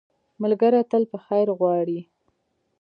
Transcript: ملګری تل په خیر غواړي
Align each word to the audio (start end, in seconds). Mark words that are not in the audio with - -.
ملګری 0.41 0.81
تل 0.91 1.03
په 1.11 1.17
خیر 1.25 1.47
غواړي 1.59 1.99